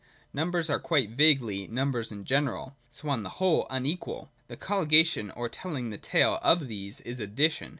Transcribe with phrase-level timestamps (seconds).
[0.33, 4.31] Numbers are quite vaguely numbers in general, and so, on the whole, unequal.
[4.47, 7.69] The colligation, or telling the tale of these, is Addition.